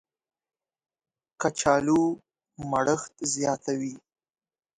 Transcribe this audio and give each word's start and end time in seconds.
کچالو 1.41 1.99
مړښت 2.69 3.13
زیاتوي 3.35 3.93